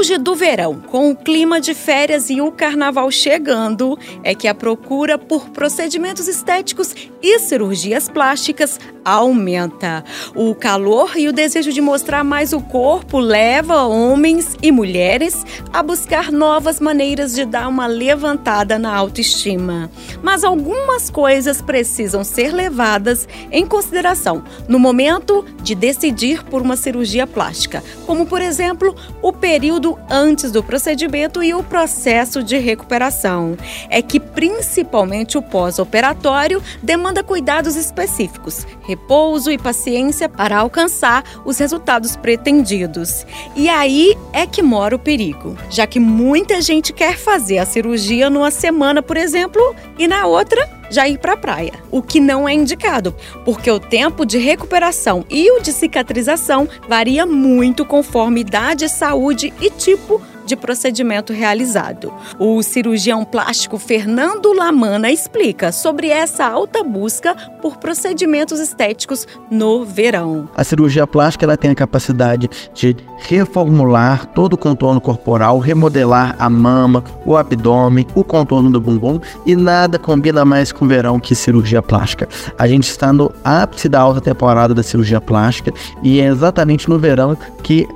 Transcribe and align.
Auge 0.00 0.16
do 0.16 0.34
verão, 0.34 0.80
com 0.80 1.10
o 1.10 1.14
clima 1.14 1.60
de 1.60 1.74
férias 1.74 2.30
e 2.30 2.40
o 2.40 2.50
carnaval 2.50 3.10
chegando, 3.10 3.98
é 4.24 4.34
que 4.34 4.48
a 4.48 4.54
procura 4.54 5.18
por 5.18 5.50
procedimentos 5.50 6.26
estéticos 6.26 6.94
e 7.22 7.38
cirurgias 7.38 8.08
plásticas 8.08 8.80
aumenta. 9.04 10.02
O 10.34 10.54
calor 10.54 11.16
e 11.16 11.28
o 11.28 11.32
desejo 11.32 11.70
de 11.70 11.82
mostrar 11.82 12.24
mais 12.24 12.54
o 12.54 12.60
corpo 12.60 13.18
leva 13.18 13.84
homens 13.84 14.56
e 14.62 14.72
mulheres 14.72 15.44
a 15.72 15.82
buscar 15.82 16.32
novas 16.32 16.80
maneiras 16.80 17.34
de 17.34 17.44
dar 17.44 17.68
uma 17.68 17.86
levantada 17.86 18.78
na 18.78 18.94
autoestima. 18.94 19.90
Mas 20.22 20.44
algumas 20.44 21.10
coisas 21.10 21.60
precisam 21.60 22.24
ser 22.24 22.52
levadas 22.52 23.28
em 23.52 23.66
consideração 23.66 24.42
no 24.66 24.78
momento 24.78 25.44
de 25.62 25.74
decidir 25.74 26.42
por 26.44 26.62
uma 26.62 26.76
cirurgia 26.76 27.26
plástica, 27.26 27.82
como 28.06 28.24
por 28.24 28.40
exemplo, 28.40 28.94
o 29.20 29.32
antes 30.08 30.50
do 30.50 30.62
procedimento 30.62 31.42
e 31.42 31.54
o 31.54 31.62
processo 31.62 32.42
de 32.42 32.58
recuperação. 32.58 33.56
É 33.88 34.02
que 34.02 34.18
principalmente 34.18 35.38
o 35.38 35.42
pós-operatório 35.42 36.62
demanda 36.82 37.22
cuidados 37.22 37.76
específicos, 37.76 38.66
repouso 38.82 39.50
e 39.50 39.58
paciência 39.58 40.28
para 40.28 40.58
alcançar 40.58 41.24
os 41.44 41.58
resultados 41.58 42.16
pretendidos. 42.16 43.26
E 43.54 43.68
aí 43.68 44.16
é 44.32 44.46
que 44.46 44.62
mora 44.62 44.96
o 44.96 44.98
perigo, 44.98 45.56
já 45.70 45.86
que 45.86 46.00
muita 46.00 46.60
gente 46.60 46.92
quer 46.92 47.16
fazer 47.16 47.58
a 47.58 47.66
cirurgia 47.66 48.30
numa 48.30 48.50
semana, 48.50 49.02
por 49.02 49.16
exemplo, 49.16 49.74
e 49.98 50.06
na 50.06 50.26
outra 50.26 50.79
já 50.90 51.08
ir 51.08 51.18
para 51.18 51.32
a 51.32 51.36
praia, 51.36 51.72
o 51.90 52.02
que 52.02 52.20
não 52.20 52.48
é 52.48 52.52
indicado, 52.52 53.14
porque 53.44 53.70
o 53.70 53.80
tempo 53.80 54.26
de 54.26 54.36
recuperação 54.36 55.24
e 55.30 55.50
o 55.52 55.60
de 55.60 55.72
cicatrização 55.72 56.68
varia 56.88 57.24
muito 57.24 57.84
conforme 57.84 58.40
idade, 58.40 58.88
saúde 58.88 59.52
e 59.60 59.70
tipo 59.70 60.20
de 60.50 60.56
procedimento 60.56 61.32
realizado. 61.32 62.12
O 62.36 62.60
cirurgião 62.60 63.24
plástico 63.24 63.78
Fernando 63.78 64.52
Lamana 64.52 65.10
explica 65.10 65.70
sobre 65.70 66.08
essa 66.08 66.44
alta 66.44 66.82
busca 66.82 67.36
por 67.62 67.76
procedimentos 67.76 68.58
estéticos 68.58 69.28
no 69.48 69.84
verão. 69.84 70.48
A 70.56 70.64
cirurgia 70.64 71.06
plástica 71.06 71.44
ela 71.44 71.56
tem 71.56 71.70
a 71.70 71.74
capacidade 71.74 72.50
de 72.74 72.96
reformular 73.18 74.26
todo 74.26 74.54
o 74.54 74.58
contorno 74.58 75.00
corporal, 75.00 75.58
remodelar 75.60 76.34
a 76.38 76.50
mama, 76.50 77.04
o 77.24 77.36
abdômen, 77.36 78.06
o 78.14 78.24
contorno 78.24 78.70
do 78.70 78.80
bumbum 78.80 79.20
e 79.46 79.54
nada 79.54 80.00
combina 80.00 80.44
mais 80.44 80.72
com 80.72 80.84
o 80.84 80.88
verão 80.88 81.20
que 81.20 81.34
cirurgia 81.34 81.80
plástica. 81.80 82.28
A 82.58 82.66
gente 82.66 82.88
está 82.88 83.12
no 83.12 83.32
ápice 83.44 83.88
da 83.88 84.00
alta 84.00 84.20
temporada 84.20 84.74
da 84.74 84.82
cirurgia 84.82 85.20
plástica 85.20 85.72
e 86.02 86.20
é 86.20 86.26
exatamente 86.26 86.88
no 86.88 86.98
verão 86.98 87.36
que 87.62 87.86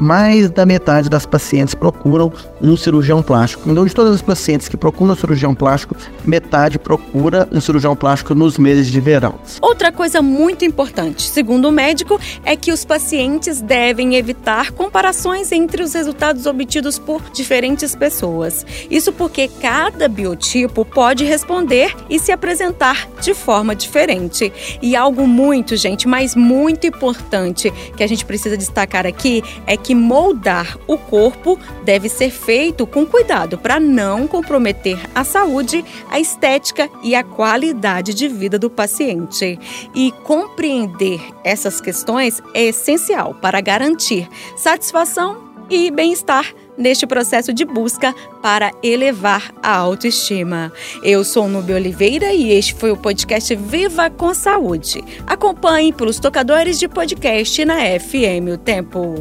mais 0.00 0.50
da 0.50 0.64
metade 0.64 1.08
das 1.08 1.26
pacientes 1.26 1.74
procuram 1.74 2.32
um 2.60 2.76
cirurgião 2.76 3.22
plástico. 3.22 3.68
Então, 3.70 3.84
de 3.84 3.94
todas 3.94 4.14
as 4.14 4.22
pacientes 4.22 4.68
que 4.68 4.76
procuram 4.76 5.12
um 5.12 5.16
cirurgião 5.16 5.54
plástico, 5.54 5.96
metade 6.24 6.78
procura 6.78 7.48
um 7.52 7.60
cirurgião 7.60 7.94
plástico 7.94 8.34
nos 8.34 8.58
meses 8.58 8.88
de 8.88 9.00
verão. 9.00 9.34
Outra 9.60 9.92
coisa 9.92 10.22
muito 10.22 10.64
importante, 10.64 11.28
segundo 11.28 11.68
o 11.68 11.72
médico, 11.72 12.18
é 12.44 12.56
que 12.56 12.72
os 12.72 12.84
pacientes 12.84 13.60
devem 13.60 14.16
evitar 14.16 14.72
comparações 14.72 15.52
entre 15.52 15.82
os 15.82 15.92
resultados 15.94 16.46
obtidos 16.46 16.98
por 16.98 17.22
diferentes 17.32 17.94
pessoas. 17.94 18.64
Isso 18.90 19.12
porque 19.12 19.48
cada 19.60 20.08
biotipo 20.08 20.84
pode 20.84 21.24
responder 21.24 21.94
e 22.08 22.18
se 22.18 22.32
apresentar 22.32 23.08
de 23.20 23.34
forma 23.34 23.74
diferente. 23.74 24.52
E 24.80 24.96
algo 24.96 25.26
muito, 25.26 25.76
gente, 25.76 26.08
mas 26.08 26.34
muito 26.34 26.86
importante 26.86 27.72
que 27.96 28.02
a 28.02 28.06
gente 28.06 28.24
precisa 28.24 28.56
destacar 28.56 29.06
aqui 29.06 29.42
é 29.66 29.76
que 29.76 29.89
que 29.90 29.94
moldar 29.96 30.78
o 30.86 30.96
corpo 30.96 31.58
deve 31.82 32.08
ser 32.08 32.30
feito 32.30 32.86
com 32.86 33.04
cuidado 33.04 33.58
para 33.58 33.80
não 33.80 34.28
comprometer 34.28 34.96
a 35.12 35.24
saúde, 35.24 35.84
a 36.08 36.20
estética 36.20 36.88
e 37.02 37.12
a 37.12 37.24
qualidade 37.24 38.14
de 38.14 38.28
vida 38.28 38.56
do 38.56 38.70
paciente. 38.70 39.58
E 39.92 40.12
compreender 40.22 41.20
essas 41.42 41.80
questões 41.80 42.40
é 42.54 42.66
essencial 42.66 43.34
para 43.34 43.60
garantir 43.60 44.28
satisfação 44.56 45.49
e 45.70 45.90
bem-estar 45.90 46.52
neste 46.76 47.06
processo 47.06 47.52
de 47.52 47.64
busca 47.64 48.14
para 48.42 48.72
elevar 48.82 49.54
a 49.62 49.76
autoestima. 49.76 50.72
Eu 51.02 51.22
sou 51.24 51.48
Nubia 51.48 51.76
Oliveira 51.76 52.32
e 52.32 52.50
este 52.50 52.74
foi 52.74 52.90
o 52.90 52.96
podcast 52.96 53.54
Viva 53.54 54.10
com 54.10 54.34
Saúde. 54.34 55.04
Acompanhe 55.26 55.92
pelos 55.92 56.18
tocadores 56.18 56.78
de 56.78 56.88
podcast 56.88 57.64
na 57.64 57.76
FM 57.98 58.54
O 58.54 58.58
Tempo. 58.58 59.14